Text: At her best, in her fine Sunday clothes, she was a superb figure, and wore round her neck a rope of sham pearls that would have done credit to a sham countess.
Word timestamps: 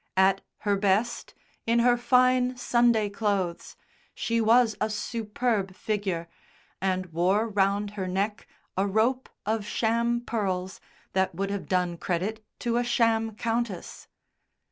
At 0.17 0.41
her 0.61 0.75
best, 0.77 1.35
in 1.67 1.77
her 1.77 1.95
fine 1.95 2.57
Sunday 2.57 3.07
clothes, 3.07 3.75
she 4.15 4.41
was 4.41 4.75
a 4.81 4.89
superb 4.89 5.75
figure, 5.75 6.27
and 6.81 7.05
wore 7.13 7.47
round 7.47 7.91
her 7.91 8.07
neck 8.07 8.47
a 8.75 8.87
rope 8.87 9.29
of 9.45 9.63
sham 9.63 10.21
pearls 10.21 10.81
that 11.13 11.35
would 11.35 11.51
have 11.51 11.67
done 11.67 11.97
credit 11.97 12.43
to 12.61 12.77
a 12.77 12.83
sham 12.83 13.35
countess. 13.35 14.07